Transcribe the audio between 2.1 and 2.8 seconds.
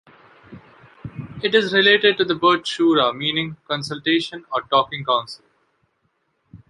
to the word